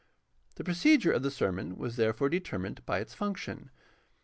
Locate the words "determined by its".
2.27-3.13